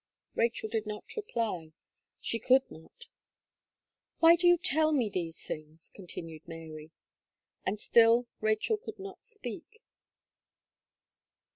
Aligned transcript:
Rachel 0.33 0.67
did 0.67 0.87
not 0.87 1.15
reply 1.15 1.73
she 2.19 2.39
could 2.39 2.71
not. 2.71 3.05
"Why 4.17 4.35
do 4.35 4.47
you 4.47 4.57
tell 4.57 4.91
me 4.91 5.05
all 5.09 5.11
these 5.11 5.45
things?" 5.45 5.91
continued 5.93 6.47
Mary. 6.47 6.89
And 7.67 7.79
still 7.79 8.25
Rachel 8.39 8.77
could 8.77 8.97
not 8.97 9.23
speak. 9.23 9.83